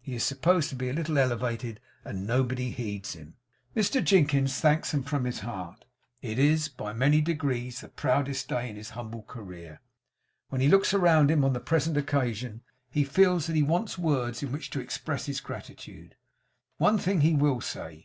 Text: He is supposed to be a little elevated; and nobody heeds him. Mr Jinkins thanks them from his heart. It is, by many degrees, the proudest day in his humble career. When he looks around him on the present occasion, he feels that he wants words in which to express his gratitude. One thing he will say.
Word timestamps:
He 0.00 0.14
is 0.14 0.24
supposed 0.24 0.70
to 0.70 0.74
be 0.74 0.88
a 0.88 0.94
little 0.94 1.18
elevated; 1.18 1.80
and 2.02 2.26
nobody 2.26 2.70
heeds 2.70 3.12
him. 3.12 3.34
Mr 3.76 4.02
Jinkins 4.02 4.58
thanks 4.58 4.90
them 4.90 5.02
from 5.02 5.26
his 5.26 5.40
heart. 5.40 5.84
It 6.22 6.38
is, 6.38 6.68
by 6.68 6.94
many 6.94 7.20
degrees, 7.20 7.82
the 7.82 7.88
proudest 7.90 8.48
day 8.48 8.70
in 8.70 8.76
his 8.76 8.88
humble 8.96 9.24
career. 9.24 9.82
When 10.48 10.62
he 10.62 10.68
looks 10.68 10.94
around 10.94 11.30
him 11.30 11.44
on 11.44 11.52
the 11.52 11.60
present 11.60 11.98
occasion, 11.98 12.62
he 12.88 13.04
feels 13.04 13.48
that 13.48 13.54
he 13.56 13.62
wants 13.62 13.98
words 13.98 14.42
in 14.42 14.50
which 14.50 14.70
to 14.70 14.80
express 14.80 15.26
his 15.26 15.42
gratitude. 15.42 16.14
One 16.78 16.96
thing 16.96 17.20
he 17.20 17.34
will 17.34 17.60
say. 17.60 18.04